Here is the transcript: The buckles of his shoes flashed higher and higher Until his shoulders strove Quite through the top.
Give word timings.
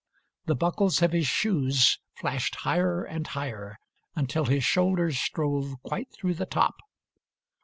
The 0.47 0.55
buckles 0.55 1.03
of 1.03 1.11
his 1.11 1.27
shoes 1.27 1.99
flashed 2.15 2.55
higher 2.65 3.03
and 3.03 3.27
higher 3.27 3.77
Until 4.15 4.45
his 4.45 4.63
shoulders 4.63 5.19
strove 5.19 5.75
Quite 5.83 6.11
through 6.11 6.33
the 6.33 6.47
top. 6.47 6.79